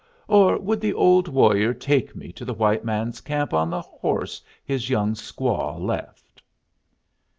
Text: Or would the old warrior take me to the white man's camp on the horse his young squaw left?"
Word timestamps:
Or 0.27 0.57
would 0.57 0.81
the 0.81 0.95
old 0.95 1.27
warrior 1.27 1.75
take 1.75 2.15
me 2.15 2.31
to 2.31 2.43
the 2.43 2.55
white 2.55 2.83
man's 2.83 3.21
camp 3.21 3.53
on 3.53 3.69
the 3.69 3.81
horse 3.81 4.41
his 4.65 4.89
young 4.89 5.13
squaw 5.13 5.77
left?" 5.79 6.41